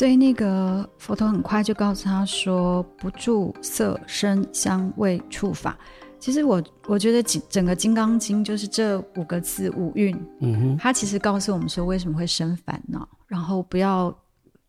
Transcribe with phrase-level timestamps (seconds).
[0.00, 5.78] 所以那个佛陀很快就告诉他说：“不住色声香味触法。”
[6.18, 14.10] 其实我我觉得整整个《金刚经》就是这五个字五蕴，嗯哼，它其实告诉我们说为什么会生烦恼，然后不要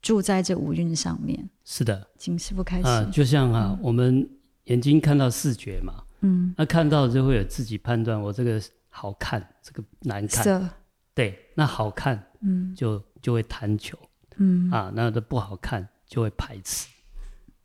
[0.01, 1.49] 住在这五蕴上面。
[1.63, 2.87] 是的，请师傅开始。
[2.89, 4.29] 啊，就像啊，嗯、我们
[4.65, 10.69] 眼睛看到视觉嘛，嗯，那看到就会有自己判断，我这个好看，这个难看，色。
[11.15, 13.97] 对，那好看，嗯，就就会贪求，
[14.41, 16.89] 嗯啊，那的不好看就会排斥。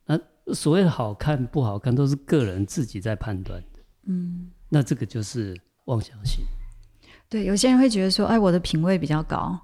[0.05, 0.21] 那
[0.55, 6.45] 所谓的好看不好看，都是个人自己在判断的，嗯，那这个就是妄想心。
[7.29, 9.59] 对，有些人会觉得说，哎，我的品味比较高，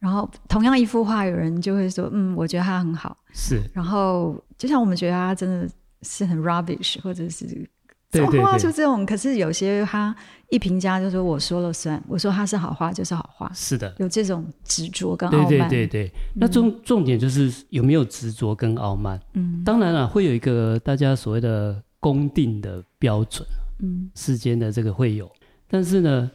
[0.00, 5.70] 然后同样一幅画，有人就会说，嗯，我觉得它很好，是，然后就像我们觉得它真的
[6.02, 7.68] 是很 rubbish，或者是。
[8.10, 10.14] 对对对，画出这种，可是有些他
[10.48, 15.48] 一评价就说我说了算，我说他是好话就是好话，是的，有这种执着跟傲慢。
[15.48, 19.20] 对对对那重重点就是有没有执着跟傲慢。
[19.34, 23.46] 嗯，当然了，会有一个大家所谓的公定的标准，
[23.82, 25.30] 嗯，世间的这个会有，
[25.68, 26.30] 但是呢，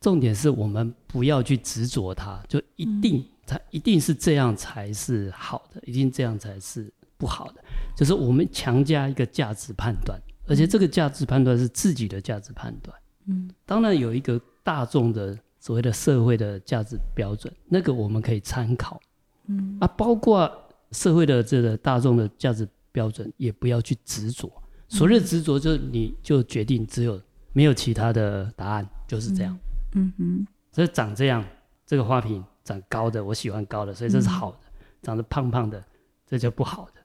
[0.00, 7.64] 重点是我们不要去执着它，就一定它、嗯、一定是这样才是好的，一定这样才是不好的，
[7.96, 10.20] 就是我们强加一个价值判断。
[10.50, 19.00] 而且这个价值判断是自己的价值判断，嗯，当然有一个大众的所谓的社会的价值标准，那个我们可以参考，
[19.46, 20.50] 嗯，啊，包括
[20.90, 24.50] 社会的这个大众的价值标准，也不要去执着。
[24.88, 29.56] 所谓的执着，就是你就决定只有没有其他的答案，就是这样，
[29.94, 30.46] 嗯哼。
[30.72, 31.44] 所以长这样，
[31.86, 34.58] 这个花瓶长高的，我喜欢高的，所以这是好的；
[35.00, 35.80] 长得胖胖的，
[36.26, 36.99] 这就不好的。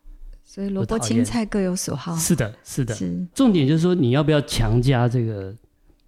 [0.45, 2.15] 所以萝卜青菜各有所好。
[2.15, 2.93] 是的，是的。
[2.93, 5.53] 是重点就是说，你要不要强加这个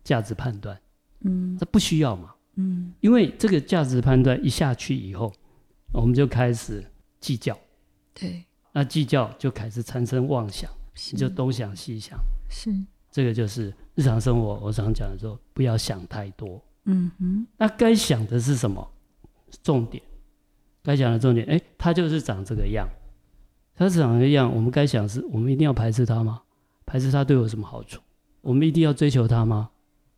[0.03, 0.79] 价值判断？
[1.21, 2.33] 嗯，那不需要嘛。
[2.55, 5.33] 嗯，因为这个价值判断一下去以后，
[5.91, 6.85] 我们就开始
[7.19, 7.57] 计较。
[8.13, 8.45] 对。
[8.71, 10.69] 那计较就开始产生妄想，
[11.11, 12.17] 你就东想西想。
[12.49, 12.71] 是。
[13.11, 16.63] 这个就是日常生活，我常讲的说，不要想太多。
[16.85, 17.47] 嗯哼。
[17.57, 18.87] 那该想的是什么？
[19.63, 20.01] 重点。
[20.83, 22.87] 该讲的重点，哎，它就是长这个样。
[23.77, 26.41] 它长一样，我们该想是：我们一定要排斥它吗？
[26.85, 28.01] 排斥它对我有什么好处？
[28.41, 29.69] 我们一定要追求它吗？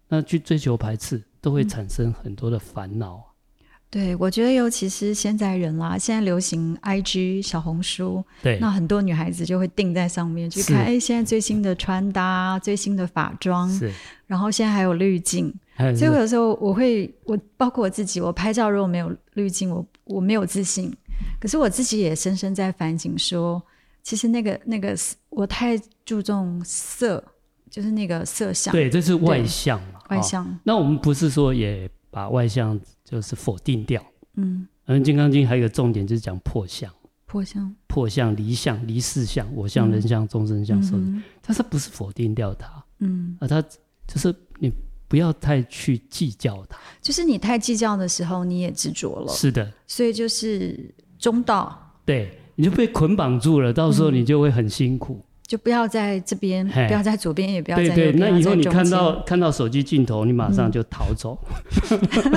[0.08, 3.16] 那去追求排斥，都会产生很多的烦恼。
[3.16, 13.92] 嗯、对，我觉得尤其是现在人啦，现在流行 IG 小红书，对，那很多女孩子就会定在上面去看，哎是，现在最新的穿搭、最新的法妆，是，
[14.26, 15.54] 然后现在还有滤镜，
[15.98, 20.96] 所以我有时候我会，我包括我自己，我拍照如果没有滤镜，我我没有自信。
[21.40, 23.62] 可是我自己也深深在反省，说，
[24.04, 24.96] 其实那个那个
[25.30, 27.24] 我太注重色，
[27.70, 28.72] 就是那个色相。
[28.72, 30.02] 对，这是外向嘛。
[30.10, 30.60] 外相。
[30.64, 34.04] 那我们不是说也把外向就是否定掉？
[34.36, 34.68] 嗯。
[34.86, 36.92] 而《金刚经》还有一个重点就是讲破相。
[37.26, 37.74] 破相。
[37.88, 41.22] 破相、离相、离事相、我相、人相、众生相、寿命。
[41.42, 42.84] 但是不是否定掉它？
[43.00, 43.38] 嗯。
[43.40, 44.72] 而它就是你
[45.08, 46.78] 不要太去计较它。
[47.02, 49.32] 就是你太计较的时候，你也执着了。
[49.32, 49.72] 是的。
[49.88, 50.94] 所以就是。
[51.20, 55.22] 中道，对，你就被捆绑住了，到时候你就会很辛苦。
[55.46, 58.12] 就不要在这边，不要在左边，也不要在右边。
[58.12, 61.36] 对对，那以后你看到看到手机镜头，你马上就逃走，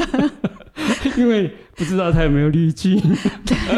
[1.18, 2.98] 因为不知道它有没有滤镜。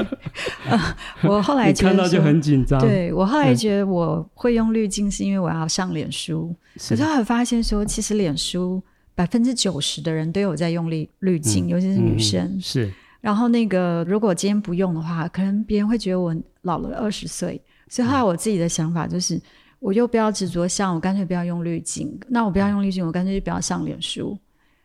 [1.25, 2.81] 我后来看到就很紧张。
[2.81, 6.55] 对，我后来觉得我会用滤镜，是因为我要上脸书。
[6.89, 8.81] 可是后来发现说，其实脸书
[9.17, 12.57] 百分之九十的人都有在用滤滤镜，尤其是女生。
[12.61, 12.89] 是。
[13.25, 17.59] 然后那个，如果今天不用的话，可能别人会觉得我老了二十岁。
[17.89, 19.41] 所以后来我自己的想法就是，
[19.81, 22.21] 我又不要执着像，我干脆不要用滤镜。
[22.29, 24.39] 那我不要用滤镜，我干脆就不要上脸书。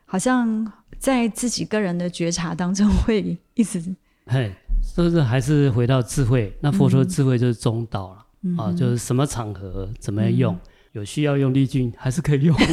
[0.06, 0.66] 好像
[0.98, 3.84] 在自己个人的觉察当中，会一直
[4.28, 6.56] 嘿，是不是还是回到智慧？
[6.62, 10.60] 那佛说智慧就是中道了、嗯、啊，就是什么场合怎么样用，嗯、
[10.94, 12.56] 有需要用滤镜还是可以用。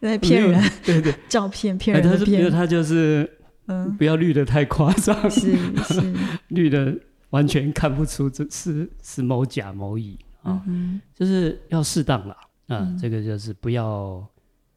[0.00, 2.50] 在骗人，对对， 照片骗人的骗。
[2.50, 3.28] 他他就是，
[3.66, 6.14] 嗯，不要绿的太夸张，是是，
[6.48, 6.96] 绿的
[7.30, 10.62] 完全看不出这是是某甲某乙啊，
[11.14, 12.36] 就是要适当了
[12.68, 14.24] 啊，这个就是不要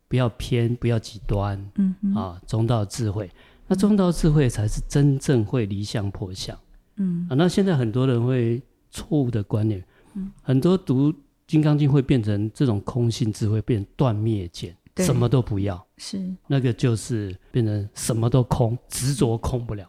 [0.07, 3.29] 不要偏，不要极端，嗯啊，中道智慧，
[3.68, 6.57] 那中道智慧才是真正会离相破相，
[6.97, 7.27] 嗯。
[7.29, 9.83] 啊，那现在很多人会错误的观念，
[10.15, 11.13] 嗯，很多读
[11.45, 14.75] 金刚经会变成这种空性智慧，变断灭见。
[14.94, 15.06] 对。
[15.06, 16.34] 什么都不要，是。
[16.48, 19.88] 那个就是变成什么都空，执着空不了。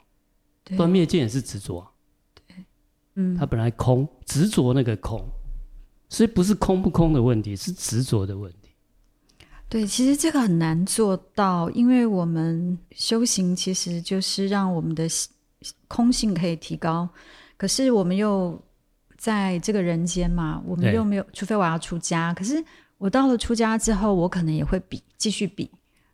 [0.76, 1.86] 断灭见也是执着，
[2.46, 2.56] 对，
[3.16, 5.22] 嗯，它本来空，执着那个空，
[6.08, 8.70] 所以不是空不空的问题，是执着的问题。
[9.68, 15.06] 对，其实这个很难做到，因为我们修行其实就是让我们的
[15.88, 17.08] 空性可以提高，
[17.56, 18.62] 可是我们又
[19.18, 22.32] 在这个人间嘛，我们又没有，除非我要出家。
[22.32, 22.64] 可是
[23.02, 25.68] 我到了出家之后，我可能也会比继续比。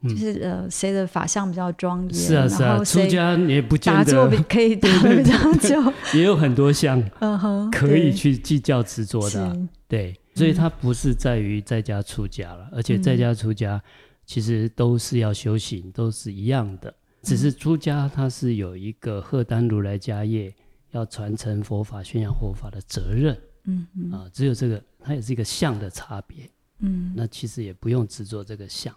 [0.05, 2.15] 就是呃，谁的法相比较庄严？
[2.15, 4.89] 是啊是啊，出家也不见得打坐可以比
[5.25, 9.57] 较久，也有很多相， 嗯哼，可以去计较执着的、啊。
[9.89, 13.83] 对，所以它不是在于在家出家了，而且在家出家
[14.25, 16.95] 其实都是要修行，都是一样的。
[17.23, 20.55] 只是出家它是有一个荷担如来家业，
[20.93, 23.37] 要传承佛法、宣扬佛法的责任。
[23.65, 26.49] 嗯嗯啊，只有这个，它也是一个相的差别。
[26.81, 28.95] 嗯，那其实也不用执着这个相。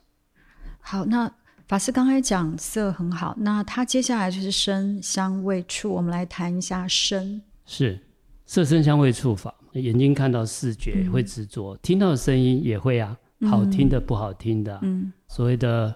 [0.79, 1.31] 好，那
[1.67, 7.41] 法师刚才讲色很好，那他接下来就是身香味触，我们来谈一下身。
[7.65, 7.99] 是
[8.45, 13.17] 色声香味触法，眼睛看到视觉会执着，嗯、听到的声音也会啊，
[13.49, 15.95] 好听的不好听的，嗯，所谓的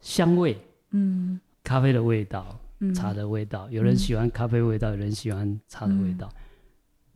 [0.00, 0.56] 香味，
[0.92, 6.30] 嗯，咖啡的味道，嗯、茶的味道，有人喜欢咖啡味道，有人喜欢茶的味道。
[6.36, 6.36] 嗯、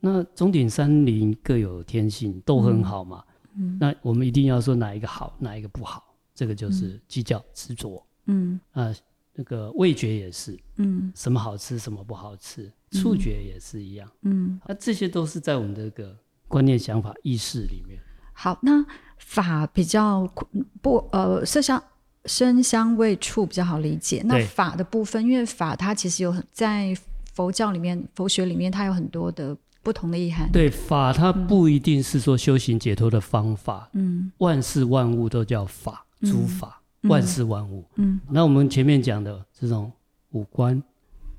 [0.01, 3.23] 那中鼎山林各有天性，都很好嘛，
[3.55, 6.03] 嗯，那我们一定要说哪一个好，哪一个不好。
[6.33, 8.59] 这个就是计较执着，嗯。
[8.71, 8.93] 啊，
[9.33, 16.17] 那个味觉也是，嗯，什么好吃，什么不好吃，触觉也是一样，嗯，那这些都是在我们的这个
[16.47, 17.99] 观念、想法、意识里面。
[18.33, 18.83] 好，那
[19.17, 20.27] 法比较
[20.81, 21.81] 不呃，色香
[22.25, 24.21] 声香味触比较好理解。
[24.25, 26.93] 那法的部分，因为法它其实有很在
[27.33, 30.51] 佛教里面、佛学里面，它有很多的不同的意涵。
[30.51, 36.05] 对，法它不一定是说修行解脱的方法，嗯，万事万物都叫法。
[36.23, 39.91] 诸法、嗯、万事万物，嗯，那我们前面讲的这种
[40.33, 40.79] 五官、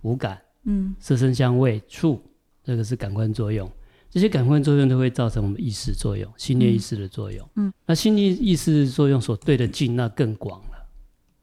[0.01, 2.21] 五感，嗯，色声香味触，
[2.65, 3.71] 这个是感官作用，
[4.11, 10.85] 这些感官作用都会造成我们意识作用、心念意识的作用，嗯，那心念意识作用所对的境，那更广了，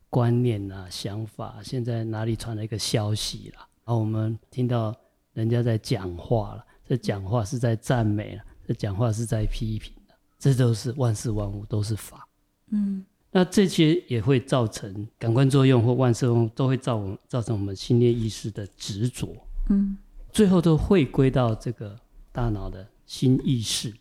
[0.10, 4.94] 观念啊、想法，现在哪里传来一个消息了，然后我们听到
[5.32, 12.28] 人家在讲话了，这讲话是在赞美了，这讲话是在批评的，这都是万事万物都是法，
[12.72, 13.06] 嗯。
[13.32, 19.38] 那这些也会造成感官作用或万事用，都会造造成我们心念意识的执着，
[19.70, 19.96] 嗯，
[20.32, 21.96] 最后都会归到这个
[22.32, 23.94] 大脑的心意识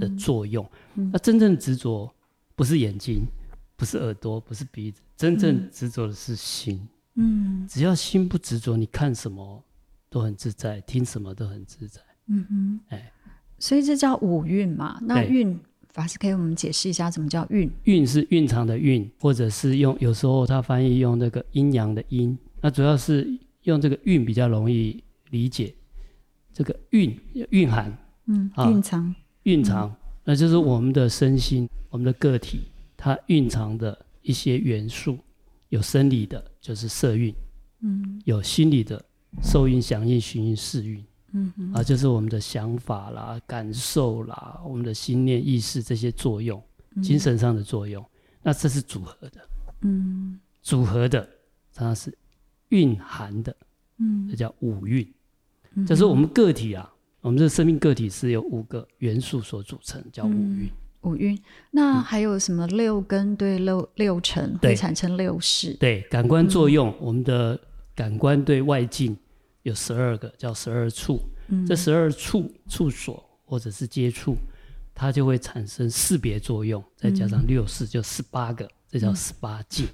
[0.00, 0.64] 的作用。
[0.96, 2.12] 嗯嗯、那真正执着
[2.56, 3.24] 不是眼睛，
[3.76, 6.84] 不是耳朵，不是鼻子，真正执着的是心。
[7.14, 9.62] 嗯，只要心不执着，你看什么
[10.10, 12.00] 都很自在，听什么都很自在。
[12.26, 13.12] 嗯哼，哎，
[13.58, 14.98] 所以这叫五蕴嘛？
[15.02, 15.58] 那蕴。
[15.92, 17.70] 法师可以给我们解释一下，什么叫蕴？
[17.84, 23.28] 蕴是蕴藏的蕴，或者是用有时候他翻译用那个阴阳的阴，那主要是
[23.64, 25.74] 用这个蕴比较容易理解。
[26.50, 27.14] 这个蕴
[27.50, 27.94] 蕴含，
[28.24, 32.60] 嗯，蕴藏，蕴藏，嗯、那就是我们的身心，我们的个体，
[32.96, 35.18] 它蕴藏的一些元素，
[35.68, 37.34] 有生理的，就是色蕴，
[37.82, 39.04] 嗯，有心理的，
[39.42, 41.04] 受蕴、想蕴、寻蕴、识蕴。
[41.34, 46.62] 嗯哼啊，就是我们的想法啦、感受啦、我们的心念、意识这些作用，
[46.94, 48.04] 嗯、精神上的作用，
[48.42, 49.40] 那这是组合的。
[49.80, 51.26] 嗯，组合的
[51.74, 52.12] 它是
[52.68, 53.56] 蕴含的。
[53.98, 55.10] 嗯，这叫五蕴。
[55.74, 56.92] 嗯、就是我们个体啊，
[57.22, 60.64] 我们这个生命个体是由五个元素所组成，叫五蕴。
[60.64, 61.38] 嗯、五蕴。
[61.70, 65.72] 那还有什么六根对六六尘会产生六识？
[65.78, 67.58] 对，感官作用，嗯、我们的
[67.94, 69.16] 感官对外境。
[69.62, 74.36] 有十二个叫十二处，嗯、这十二处处所或者是接触，
[74.94, 79.86] 它就会产生识别作用，再加上六四就十八个，嗯、这叫十八境。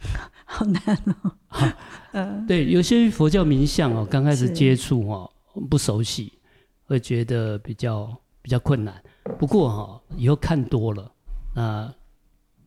[0.44, 1.32] 好难哦。
[1.48, 1.66] 好，
[2.12, 5.30] 呃、对，有些佛教名相哦，刚开始接触哦，
[5.70, 6.38] 不熟悉，
[6.84, 9.02] 会觉得比较比较困难。
[9.38, 11.10] 不过哈、哦，以后看多了，
[11.54, 11.94] 那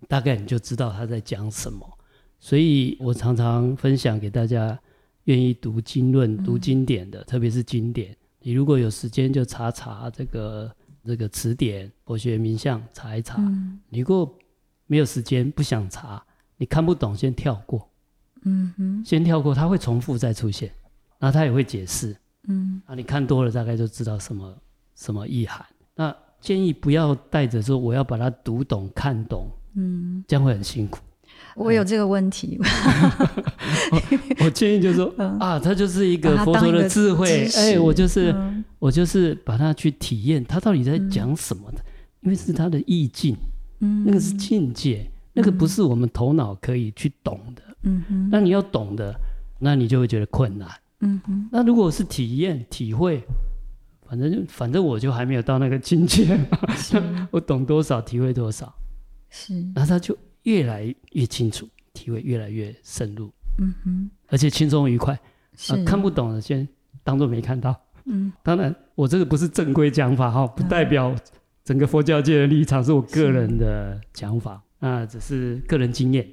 [0.07, 1.87] 大概你就知道他在讲什么。
[2.39, 4.79] 所以我常常分享给大家。
[5.27, 13.35] 愿意读经论、读经典的，嗯、特别是经典，你如果有时间就查查这个这个词典、佛学名相，查一查。
[13.39, 14.37] 嗯、你如果
[14.85, 16.23] 没有时间、不想查，
[16.55, 17.89] 你看不懂，先跳过。
[18.43, 20.71] 嗯哼，先跳过，它会重复再出现，
[21.19, 22.15] 然后它也会解释。
[22.47, 24.57] 嗯，啊，你看多了，大概就知道什么
[24.95, 25.65] 什么意涵。
[25.93, 30.99] 那建议不要带着说我要把它读懂、看懂，嗯，这样会很辛苦。
[31.57, 32.59] 我有这个问题，
[33.91, 34.01] 我，
[34.45, 41.83] 我建议就是说、嗯、啊，它就是一个佛陀的智慧，哎，我就是、嗯、我就是把它去体验，它到底在讲什么的，嗯、
[42.21, 43.35] 因为是它的意境，
[43.79, 49.15] 嗯，那个是境界，嗯、那个不是我们头脑可以去懂的，嗯哼，那你要懂的，
[49.59, 53.23] 那你就会觉得困难，嗯哼，那如果是体验体会，
[54.07, 56.39] 反正就反正我就还没有到那个境界，
[56.75, 57.01] 是。
[57.31, 58.71] 我懂多少体会多少，
[59.31, 60.15] 是，然后他就。
[60.47, 65.19] 越来越清楚，体会越来越深入，嗯哼，而且轻松愉快，
[65.57, 66.65] 是、啊、看不懂的先
[67.03, 67.75] 当做没看到。
[68.05, 71.13] 嗯，当然我这个不是正规讲法哈，不代表
[71.65, 76.25] 整个佛教界的立场，是我个人的讲法，那只是个人经验，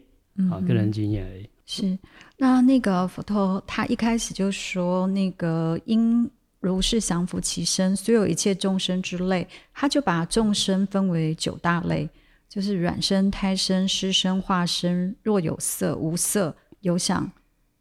[0.49, 1.51] 啊，个人经验而已。
[1.67, 1.99] 是，
[2.37, 6.31] 那那个佛陀他一开始就说，那个因
[6.61, 12.09] 如是降伏其身，所有一切众生之类，他就把众生分为九大类，
[12.55, 17.29] 就是卵生、胎生、湿生、化生，若有色、无色、有想、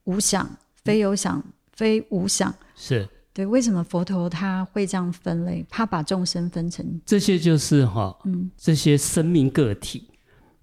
[0.06, 0.50] 无想、
[0.84, 2.52] 非有想、嗯、非无想。
[2.76, 5.64] 是对，为什么佛陀他会这样分类？
[5.70, 10.10] 他把众生分成这些，就是哈，嗯，这些生命个体。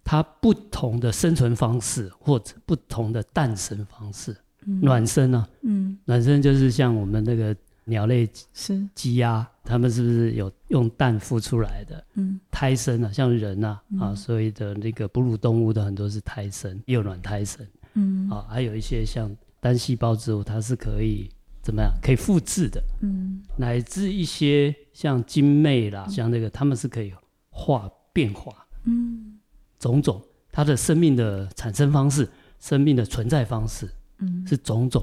[0.03, 4.37] 它不同的生存方式，或者不同的诞生方式，
[4.67, 12.05] 嗯、卵生啊，嗯，卵生就是像我们那个鸟类是鸡鸭，它们是不是有用蛋孵出来的？
[12.15, 21.31] 嗯，胎生啊，像人啊，嗯、啊，所以的那个哺乳动物的很多是胎生，幼卵胎生，嗯，啊，还有一些像单细胞植物，它是可以
[21.63, 21.93] 怎么样？
[22.03, 27.13] 可以复制的，嗯，乃至一些像精魅啦，嗯、像那个，它们是可以
[27.51, 29.37] 化变化，嗯。
[29.79, 30.23] 种种，
[30.53, 35.03] 它的生命的产生方式，生命的存在方式，嗯，是种种。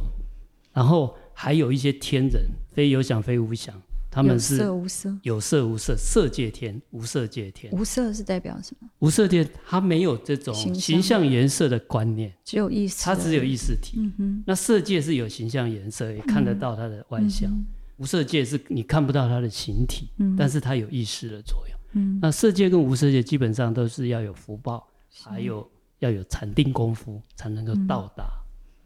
[0.71, 3.73] 然后还有一些天人，非有想非无想，
[4.09, 7.71] 他们是有色无色，有色无色，色界天，无色界天。
[7.73, 8.89] 无色是代表什么？
[8.99, 13.97] 无色界它没有这种形象颜色的观念，只有意识，它只有意识体。
[13.99, 14.43] 嗯哼。
[14.47, 17.51] 那色界是有形象颜色，也看得到它的外相。
[17.51, 17.65] 嗯、
[17.97, 21.77] 无色界是你看不到它的形体，嗯、但是它有意识的作用。
[21.93, 24.87] 嗯，那色界跟无色界基本上都是要有福报，
[25.23, 28.25] 还有要有禅定功夫，才能够到达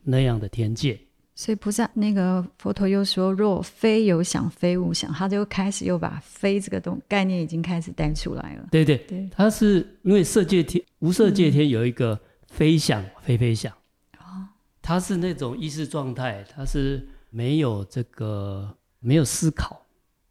[0.03, 0.93] 那样的天界。
[0.93, 1.07] 嗯、
[1.41, 8.67] 所以菩萨那个佛陀又说：“若非有想，非无想。”他就开始又把“非”这个东概念已经开始带出来了。
[8.69, 13.73] 对对对，他是因为色界天、无色界天有一个非想、非非想，
[14.19, 19.83] 哦，他是那种意识状态，他是没有这个没有思考、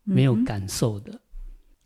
[0.04, 1.10] 没有感受的。
[1.10, 1.20] 嗯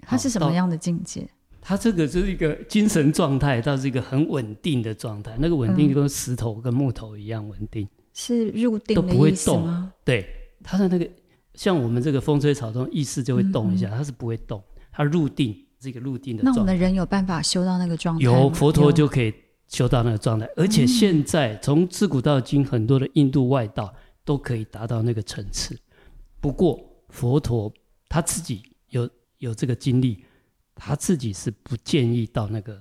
[0.07, 1.27] 它是什么样的境界？
[1.63, 5.35] 它这个就是一个精神状态，它是一个很稳定的状态。
[5.41, 9.91] 那个稳定就跟石头跟木头一样稳定，嗯、是入定都不会动。
[10.03, 10.27] 对，
[10.63, 11.07] 它的那个
[11.53, 14.63] 像我们这个风吹草动，意识就会动一下，嗯、它是不会动。
[14.91, 16.57] 它入定是一个入定的状态。
[16.57, 18.25] 那我们人有办法修到那个状态？
[18.25, 19.35] 有佛陀就可以
[19.69, 23.95] 修到那个状态，而且现在从自古到今，很多的印度外道
[24.25, 25.79] 都可以达到那个层次。
[26.41, 26.81] 不过
[27.11, 27.71] 佛陀
[28.09, 29.07] 他自己有。
[29.39, 30.25] 有这个经历，
[30.75, 32.81] 他自己是不建议到那个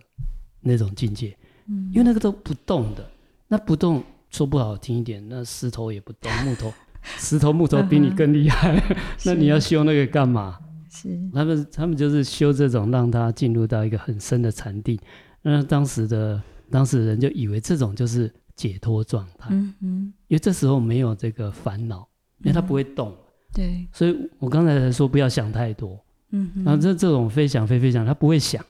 [0.61, 1.35] 那种境界，
[1.67, 3.05] 嗯，因为那个都不动的，
[3.49, 4.01] 那不动
[4.33, 6.73] 说不好听一点，那石头也不动， 木头，
[7.17, 8.81] 石头木头比你更厉害，
[9.23, 10.59] 那你要修那个干嘛？
[10.89, 11.17] 是。
[11.31, 14.99] 他们他们就是修这种让他进入到一个很深的禅定，
[15.43, 22.07] 那当时的当时人就以为这种就是解脱状态，嗯嗯，因为这时候没有这个烦恼，
[22.39, 23.17] 因为他不会动，嗯、
[23.53, 26.03] 对，所以我刚才才说不要想太多。
[26.31, 28.65] 嗯，然后这这种非想非非想，他不会想，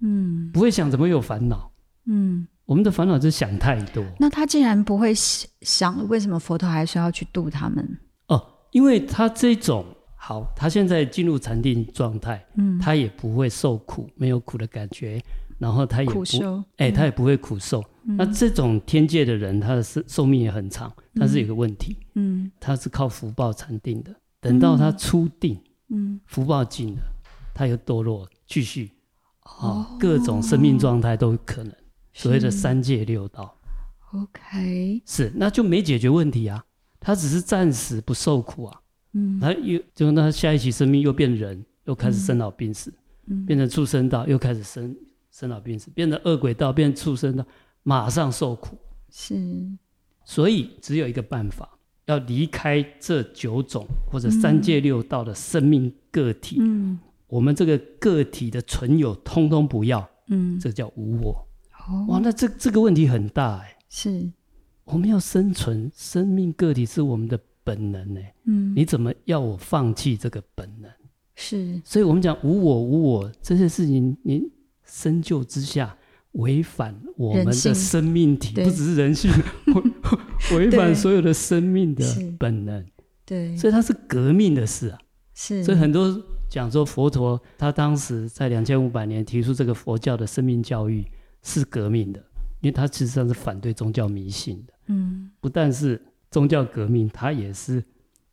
[0.00, 1.70] 嗯，不会想，怎么有烦恼？
[2.06, 4.04] 嗯，我们的烦恼就是想太多。
[4.18, 7.98] 那他既然不会想，为什么佛陀还需要去度他们？
[8.28, 9.84] 哦，因为他这种
[10.16, 15.20] 好，他现在进入禅定状态，嗯，他也不会受苦，没有苦的感觉，
[15.58, 16.22] 然后他也不，
[16.76, 17.82] 哎，他也不会苦受。
[18.04, 25.60] 嗯，那这种天界的人，他的寿寿命也很长，但是有个问题，嗯，他是靠福报禅定的，等到他出定。
[25.94, 27.02] 嗯，福报尽了，
[27.52, 28.92] 他又堕落，继续，
[29.60, 31.72] 哦，各种生命状态都有可能。
[32.12, 33.58] 所谓的三界六道
[34.12, 36.64] ，OK，是，那就没解决问题啊，
[37.00, 38.80] 他只是暂时不受苦啊，
[39.12, 42.92] 嗯，他又就那下一期生命又变人，又开始生老病死，
[43.26, 44.94] 嗯，变成畜生道又开始生
[45.30, 47.44] 生老病死，变成恶鬼道，变成畜生道，
[47.82, 48.76] 马上受苦，
[49.10, 49.34] 是，
[50.24, 51.68] 所以只有一个办法。
[52.06, 61.48] 要离开这九种或者三界六道的生命个体，嗯，我们这个个体的存有通通不要，嗯，这叫无我。
[61.88, 63.76] 哦，哇，那这这个问题很大哎。
[63.88, 64.30] 是，
[64.84, 68.34] 我们要生存，生命个体是我们的本能哎。
[68.44, 70.90] 嗯，你怎么要我放弃这个本能？
[71.34, 74.50] 是，所以我们讲无我无我这些事情，您
[74.84, 75.96] 深究之下。
[76.36, 79.30] 违反我们的生命体，不只是人性，
[80.56, 82.02] 违反所有的生命的
[82.38, 82.82] 本能。
[83.26, 84.98] 对，所以它是革命的事啊。
[85.34, 91.06] 是，所以很多讲说佛陀他当时在两千五百年提出这个佛教的生命教育
[91.42, 92.20] 是革命的，
[92.60, 94.72] 因为他实际上是反对宗教迷信的。
[94.86, 97.82] 嗯，不但是宗教革命，他也是。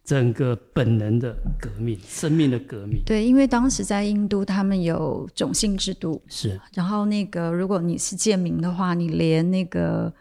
[0.01, 2.99] 整个本能的革命，生命的革命。
[3.05, 6.59] 对，因为当时在印度，他们有种姓制度，是。
[6.73, 10.11] 然后那个，如果你是贱民的话，你连那个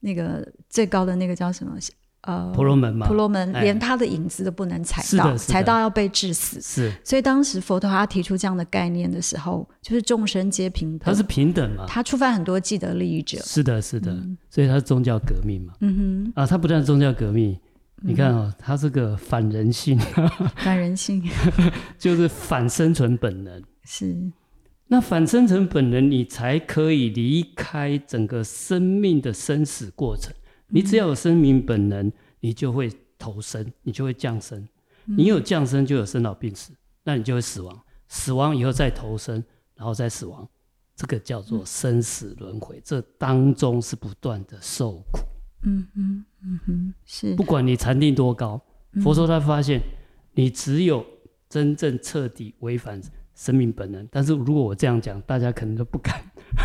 [0.00, 1.76] 那个最高的那个叫什么
[2.26, 6.58] 呃，婆罗门嘛，婆罗门连他的影子都不能踩到，踩到要被致死。
[6.60, 11.84] 是，所以当时佛陀他提出这样的概念的时候，就是众生皆平等，他是平等嘛。
[11.86, 13.38] 他触犯很多既得利益者。
[13.40, 15.74] 是的，是的，嗯、所以他是宗教革命嘛。
[15.80, 17.52] 嗯哼，啊，他不但是宗教革命，
[18.02, 19.98] 嗯、你看啊、哦，他是个反人性，
[20.56, 21.22] 反人性，
[21.98, 23.62] 就是反生存本能。
[23.84, 24.32] 是，
[24.88, 30.32] 那反生存本能，你才可以离开整个生命的生死过程。
[30.74, 34.66] 你只要有生命本能，你就会投生，你就会降生。
[35.04, 36.72] 你有降生，就有生老病死，
[37.04, 37.80] 那你就会死亡。
[38.08, 39.40] 死亡以后再投生，
[39.76, 40.48] 然后再死亡，
[40.96, 42.82] 这个叫做生死轮回。
[42.84, 45.20] 这当中是不断的受苦。
[45.62, 47.36] 嗯嗯嗯哼，是。
[47.36, 48.60] 不管你禅定多高，
[49.00, 49.80] 佛说他发现，
[50.32, 51.06] 你只有
[51.48, 53.00] 真正彻底违反
[53.36, 54.04] 生命本能。
[54.10, 56.20] 但是如果我这样讲，大家可能都不敢，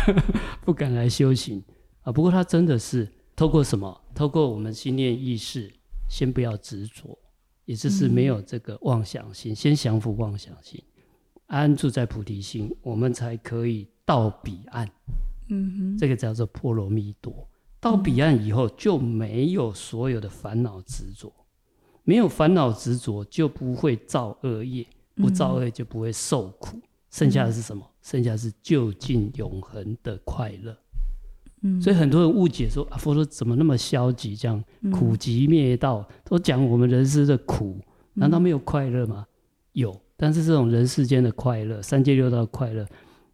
[0.66, 1.62] 不敢来修行
[2.02, 2.10] 啊。
[2.10, 3.08] 不过他真的是。
[3.36, 3.99] 透过什么？
[4.14, 5.72] 透过我们心念意识，
[6.08, 7.18] 先不要执着，
[7.64, 10.82] 也就是没有这个妄想心，嗯、先降服妄想心，
[11.46, 14.88] 安住在菩提心，我们才可以到彼岸。
[15.48, 17.48] 嗯哼，这个叫做波罗蜜多。
[17.80, 21.32] 到彼岸以后，就没有所有的烦恼执着，
[22.04, 26.76] 没有烦恼执着，就不会造恶业，不造恶业就不会受苦。
[26.76, 27.88] 嗯、剩下的是什么？
[28.02, 30.76] 剩下的是就近永恒的快乐。
[31.80, 34.34] 所以很多人误解说啊，佛陀怎么那么消极？
[34.34, 37.78] 这样苦集灭道，都讲我们人世的苦，
[38.14, 39.26] 难道没有快乐吗？
[39.72, 42.86] 有，但是这种人世间的快乐，三界六道的快乐，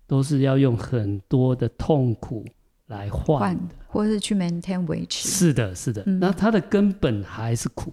[0.07, 2.45] 都是要用很多的痛苦
[2.87, 5.29] 来换的，或是去 maintain 维持。
[5.29, 6.03] 是的，是的。
[6.05, 7.93] 那它的根本还是苦。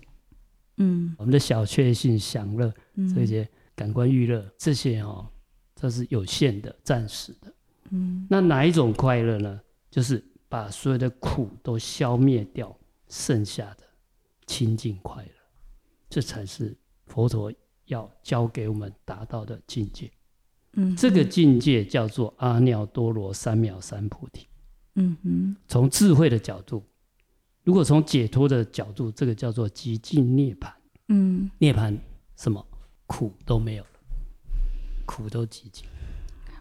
[0.77, 2.73] 嗯，我们的小确幸、享乐
[3.15, 5.27] 这些感官娱乐，这些哦，
[5.75, 7.53] 这是有限的、暂时的。
[7.91, 9.59] 嗯，那哪一种快乐呢？
[9.93, 12.75] 就是把所有的苦都消灭掉，
[13.09, 13.83] 剩下的
[14.47, 15.31] 清净快乐，
[16.09, 16.75] 这才是
[17.05, 17.53] 佛陀
[17.85, 20.11] 要教给我们达到的境界。
[20.71, 24.47] 嗯，这个境界叫做阿耨多罗三藐三菩提。
[24.95, 26.83] 嗯哼，从智慧的角度，
[27.63, 30.73] 如果从解脱的角度，这个叫做极尽涅槃。
[31.09, 31.95] 嗯，涅槃
[32.35, 32.65] 什么
[33.05, 33.89] 苦都没有了，
[35.05, 35.85] 苦都极尽。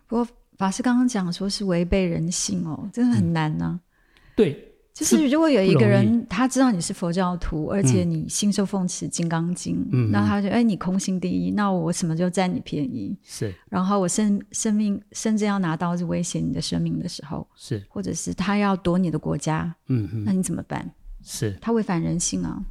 [0.07, 0.29] 不过。
[0.63, 3.81] 法师刚刚讲说是违背人性哦，真的很难呢、啊嗯。
[4.37, 13.19] 对，就是如果有一个人他知道你是佛教徒，而且你信受奉持《金刚经》，嗯，那他就哎，你空性第一，那我什么就占你便宜？
[13.25, 13.53] 是。
[13.69, 17.83] 然后我生生命甚至要拿刀子威胁你的生命的时候，是。
[17.89, 20.89] 或者是他要夺你的国家，嗯嗯，那你怎么办？
[21.25, 21.59] 是。
[21.61, 22.63] 他违反人性啊。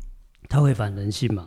[0.48, 1.46] 他违反人性嘛？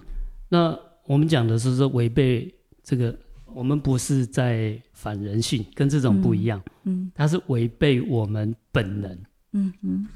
[0.50, 3.18] 那我们讲的是说违背这个。
[3.54, 6.60] 我们不是在反人性，跟这种不一样。
[6.82, 9.18] 嗯，它是违背我们本能。
[9.52, 10.06] 嗯嗯，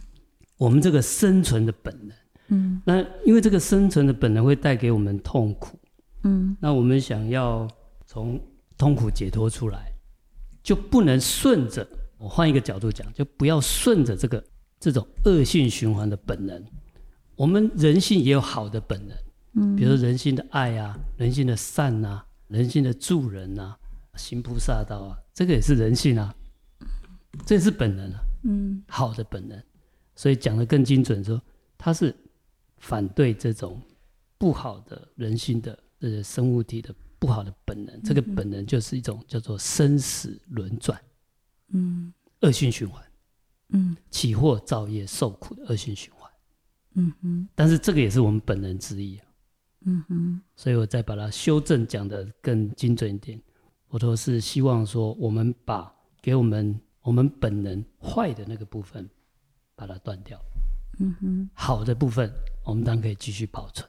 [0.57, 2.17] 我们这个生存的本能。
[2.49, 5.79] 嗯，那因为这个生存的本能会带给我们痛苦。
[6.25, 7.69] 嗯，那我们想要
[8.07, 8.41] 从
[8.77, 9.93] 痛苦解脱出来，
[10.63, 11.87] 就不能顺着。
[12.19, 14.43] 我换一个角度讲，就不要顺着这个
[14.81, 16.61] 这种恶性循环的本能。
[17.37, 19.17] 我们人性也有好的本能。
[19.55, 22.25] 嗯，比如说人性的爱啊，人性的善啊。
[22.49, 23.79] 人性的助人呐、啊，
[24.17, 26.35] 行菩萨道啊，这个也是人性啊，
[27.47, 29.63] 这也是本能啊，嗯，好的本能，
[30.17, 31.41] 所以讲得更精准说，
[31.77, 32.15] 他是
[32.79, 33.81] 反对这种
[34.39, 40.99] 不好的人性的这个生物体的不好的本能，这个本能就是一种叫做生死轮转，
[41.69, 43.05] 嗯，恶性循环，
[43.71, 46.31] 嗯，起祸造业受苦的恶性循环，
[46.95, 49.28] 嗯哼，但是这个也是我们本能之一啊。
[49.87, 53.41] 嗯哼，所以我再把它修正，讲的更精准一点。
[53.89, 59.09] 我都是希望说，我们把给我们我们本能坏的那个部分，
[59.75, 60.39] 把它断掉。
[60.99, 62.31] 嗯哼，好的部分，
[62.65, 63.89] 我们当然可以继续保存。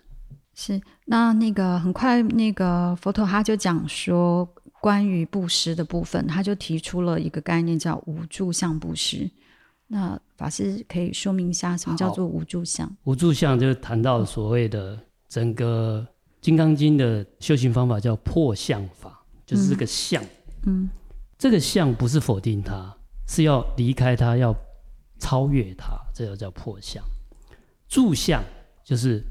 [0.54, 4.48] 是，那那个很快，那个佛陀他就讲说，
[4.80, 9.30] 关于布施的部分，他就提出了一个概念，叫无住相布施。
[9.88, 12.96] 那法师可以说明一下，什么叫做无住相？
[13.06, 14.98] 无住相就是谈到所谓的。
[15.30, 16.06] 整个
[16.42, 20.22] 《金刚经》的修行方法叫破相法，就是这个相。
[20.64, 20.90] 嗯，
[21.38, 22.94] 这个相不是否定它，
[23.28, 24.54] 是要离开它，要
[25.20, 27.04] 超越它，这就叫破相。
[27.88, 28.44] 住相
[28.84, 29.24] 就是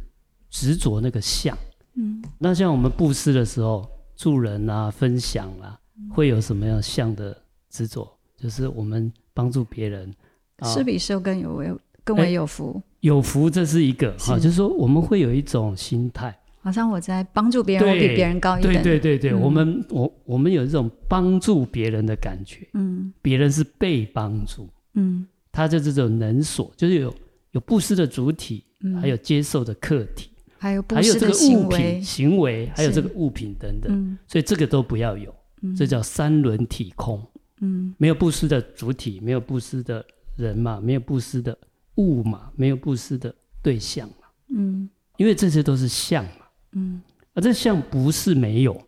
[0.48, 1.56] 执着那个相。
[1.94, 5.78] 嗯，那像我们布施的时候，助人啊、分享啊，
[6.10, 7.36] 会有什么样相的
[7.68, 8.08] 执着？
[8.36, 10.14] 就是我们帮助别人，
[10.62, 11.72] 施比受更有为，
[12.08, 12.82] 更为有福。
[13.00, 18.82] 有福，这是一个哈，就是说我们会有一种心态，好像我在帮助别人，我比别人高一点。
[18.82, 27.14] 对对对对，嗯、我们我我们有这种帮助别人的感觉，嗯，别人是被帮助，嗯，他就这种能所，就是有
[27.52, 37.22] 有布施的主体，嗯、还有接受的客体，还有还有这个物品行为，还有这个物品等等，嗯、所以这个都不要有，嗯、这叫三轮体空。
[37.60, 40.04] 嗯，没有布施的主体，没有布施的
[40.36, 41.56] 人嘛，没有布施的
[41.98, 43.32] 物嘛，没有布施的
[43.62, 44.26] 对象嘛。
[44.48, 46.46] 嗯，因为这些都是相嘛。
[46.72, 47.02] 嗯，
[47.34, 48.82] 而这相不是没有，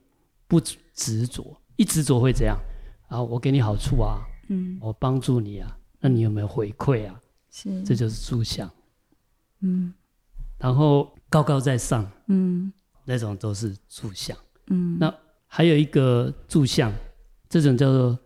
[0.49, 2.59] 不执着，一执着会怎样？
[3.09, 4.19] 啊，我给你好处啊，
[4.49, 7.21] 嗯，我帮助你啊，那你有没有回馈啊？
[7.51, 8.71] 是，这就是住相。
[9.61, 9.93] 嗯，
[10.59, 12.73] 然后高高在上，嗯，
[13.05, 14.37] 那种都是住相。
[14.69, 15.15] 嗯，那
[15.47, 16.93] 还有一个住相，
[17.49, 18.19] 这种叫做。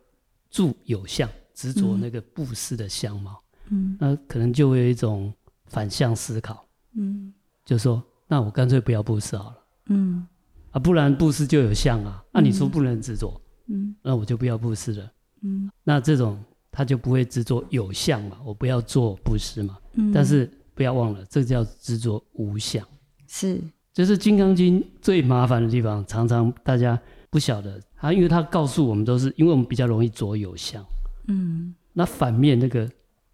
[0.50, 5.32] 住有相，执着那个布施的相貌，嗯，那可能就会有一种
[5.66, 7.32] 反向思考，嗯，
[7.64, 10.26] 就说那我干脆不要布施好了，嗯，
[10.70, 22.86] 啊，不然布施就有相啊，那、你说不能执着，嗯，那我就不要布施了，嗯，那这种他就不会执着有相嘛，我不要做布施嘛，嗯，但是不要忘了，这叫执着无相，
[23.28, 23.60] 是，
[23.92, 27.00] 就是《金刚经》最麻烦的地方，常常大家。
[27.30, 30.86] 不晓得啊，因为他告诉我们都是，因为我们比较容易着有相，
[31.26, 32.88] 嗯，那反面那个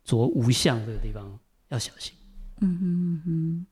[0.04, 2.12] 着无相这个地方要小心，
[2.60, 3.66] 嗯嗯嗯。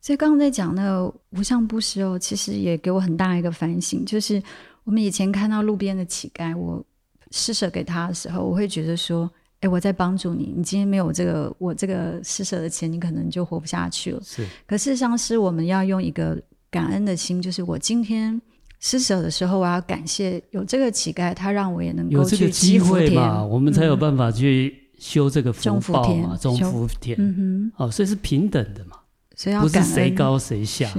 [0.00, 4.42] 所以刚刚在讲那个无相布施哦，其实也给我很大一个反省，就是
[4.84, 6.84] 我们以前看到路边的乞丐，我
[7.30, 14.20] 施舍给他的时候，我会觉得说，哎，我在帮助你，你今天没有这个我这个施舍的钱，你可能就活不下去了。
[14.22, 18.40] 是，可事实上是我们要用一个感恩的心，就是我今天。
[18.78, 27.16] 施舍的时候，我要感谢有这个乞丐，他让我也能够有这个机会嘛，我们才有办法去修这个福报嘛，中福田。
[27.18, 28.96] 嗯哼，哦，所以是平等的嘛，
[29.34, 30.90] 所以要不是谁高谁下。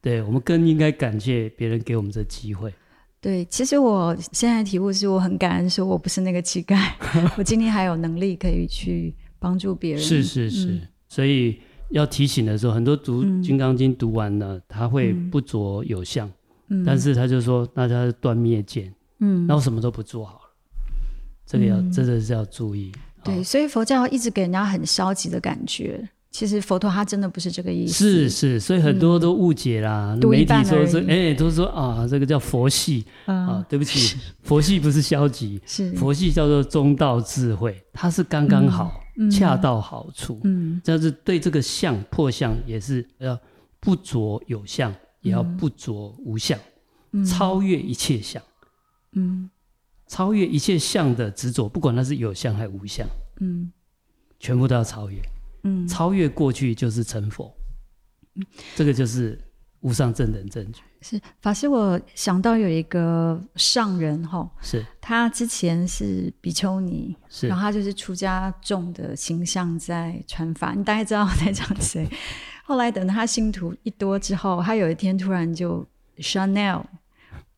[0.00, 2.72] 对，我们更应该感谢别人给我们这机会。
[3.20, 6.92] 对，其实我现在的体悟是我很感恩，说我不是那个乞丐，
[7.36, 10.02] 我今天还有能力可以去帮助别人。
[10.02, 11.58] 是是是，嗯、所以
[11.90, 16.30] 要提醒的时候，很多读《金刚经》读完了，他会不着有相。
[16.84, 20.40] 但是他就说，大家断灭见，嗯，那我什么都不做好了，
[21.46, 22.90] 这个要、嗯、真的是要注意。
[23.26, 27.92] 对，所以佛教一直给人家很消极的感觉，其实佛陀他真的不是这个意思。
[27.92, 30.16] 是是，所以很多都误解啦。
[30.20, 40.40] 嗯、媒体说是，哎、欸，都说啊，这个叫佛系、嗯、啊，对不起，佛系不是消极， 是佛系叫做中道智慧，它是刚刚好，嗯、恰到好处。
[40.44, 43.38] 嗯，但是对这个相破相也是要
[43.80, 44.94] 不着有相。
[45.22, 46.56] 也要不着无相，
[47.10, 48.40] 嗯、超越一切相，
[49.14, 49.50] 嗯，
[50.06, 53.06] 超越一切相的执着，不管它是有相还是无相，
[53.40, 53.70] 嗯，
[54.38, 55.20] 全部都要超越，
[55.64, 57.52] 嗯，超越过去就是成佛，
[58.34, 59.38] 嗯，这个就是
[59.80, 60.80] 无上正等正觉。
[61.02, 64.84] 是法师，我想到有一个上人哈，是。
[65.00, 72.08] 他之前是比丘尼，是，然后他就是出家众的形象在传法，你大概知道我在讲谁。
[72.64, 75.86] 后来等他信徒一多之后，他有一天突然就
[76.18, 76.82] Chanel，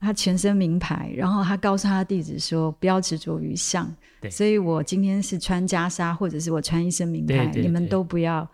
[0.01, 3.93] 他全身名牌，然后他告诉他的弟子说：“不要执着于相。”
[4.31, 8.49] 所以我今天是穿袈裟，或者是我穿一身名牌，对对对，你们都不要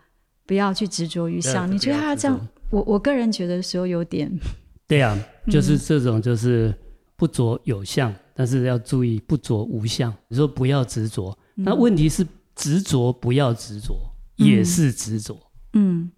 [0.45, 1.71] 不要去执着于相。
[1.71, 2.47] 你觉得他这样？
[2.69, 4.31] 我我个人觉得说有点。
[4.87, 6.73] 对啊，就是这种，就是
[7.15, 10.13] 不着有相，嗯、但是要注意不着无相。
[10.27, 13.95] 你说不要执着，那问题是执着不要执着，
[14.37, 15.37] 嗯、也是执着。
[15.73, 16.11] 嗯。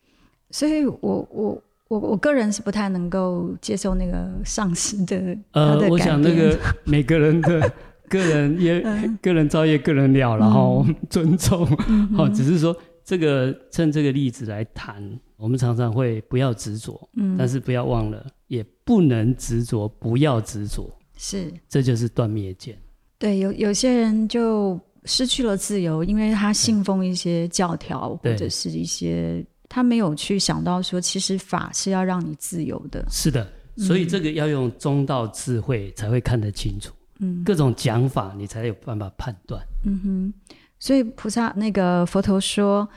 [0.51, 5.37] 所以我，我我我我个人是不太能够接受那个上司的。
[5.51, 7.71] 呃，我想那个每个人的
[8.09, 11.65] 个人也、嗯、个人造业个人了，然后尊重。
[11.65, 15.01] 好、嗯哦，只是说这个趁这个例子来谈，
[15.37, 22.77] 我们常常会不要执着，嗯，但是不要忘了，也不能执着，不要执着，是，这就是断灭见。
[23.17, 29.45] 对，有有些人就失去了自由，因为他信奉一些教条或者是一些。
[29.69, 33.05] 他没有去想到说，其实法是要让你自由的。
[33.09, 36.93] 是的，所以这个要用中道智慧才会看得清楚。
[37.19, 39.61] 嗯，各种讲法你才有办法判断。
[39.85, 40.33] 嗯哼，
[40.79, 42.87] 所以菩萨那个佛陀说，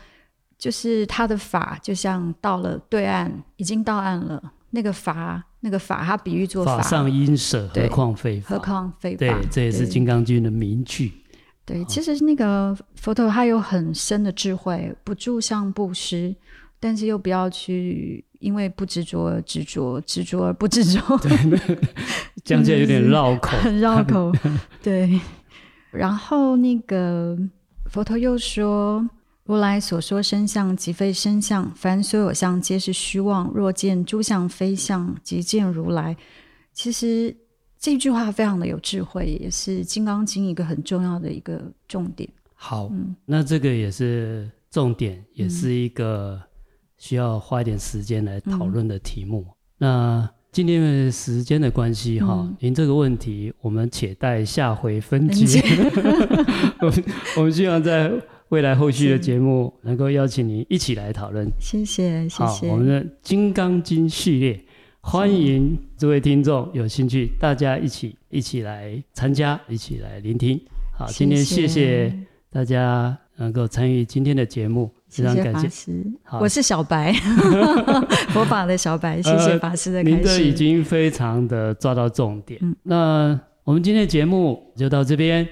[0.59, 4.53] 就是他的法就像到了对岸，已经到岸了。
[4.73, 8.55] 那个法，那个法，他比喻做法，法上因舍，何况非法？
[8.55, 9.19] 何况非法？
[9.19, 11.13] 对，这也是《金刚经》的名句。
[11.65, 16.33] 对，其实那个佛陀他有很深的智慧，不住相布施，
[16.81, 21.01] 但是又不要去因为不执着而执着，执着而不执着。
[21.19, 21.79] 对，
[22.43, 24.33] 讲起来有点绕口，很绕口。
[24.83, 25.21] 对，
[25.93, 27.39] 然后那个
[27.91, 29.09] 佛陀又说
[29.45, 33.53] ：“如来所说身相，即非身相；凡所有相，皆是虚妄。
[33.55, 36.17] 若见诸相非相，即见如来。”
[36.73, 37.37] 其实。
[37.83, 42.29] 这句话非常的有智慧，也是《金刚经》一个很重要的一个重点。
[42.55, 46.39] 好，嗯、那这个也是重点，也是一个
[47.01, 49.45] 需要花一点时间来讨论的题目。
[49.49, 55.63] 嗯、那今天的时间的关系哈，您、嗯、这个问题我们且待下回分解。
[56.83, 57.05] 我们
[57.39, 58.13] 我们希望在
[58.51, 61.49] 未来后续的节目能够邀请您一起来讨论。
[61.59, 62.69] 谢谢谢谢。
[62.69, 64.61] 好，我们的《金刚经》系列，
[65.01, 70.61] 欢迎诸位听众有兴趣，大家一起一起来参加，一起来聆听。
[70.99, 72.13] 好，今天谢谢
[72.51, 74.91] 大家能够参与今天的节目。
[75.11, 75.93] 非常感谢，
[76.41, 77.13] 我是小白，
[78.31, 80.17] 佛法的小白，谢谢法师的开示。
[80.17, 82.61] 您这已经非常的抓到重点。
[82.63, 85.47] 嗯，那我们今天的节目就到这边，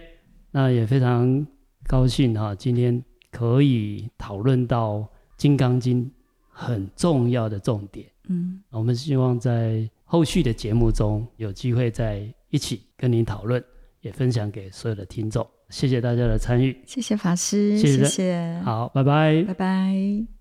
[0.53, 1.45] 那也非常
[1.89, 4.97] 高兴哈，今天可以讨论到
[5.37, 6.05] 《金刚经》
[6.51, 8.07] 很重要的重点。
[8.29, 13.63] 嗯，我们希望在后续的节目中有机会再一起跟您讨论，
[14.03, 15.45] 也分享给所有的听众。
[15.69, 20.38] 谢谢大家的参与，谢谢法师，谢谢，谢谢，好，拜拜，拜拜。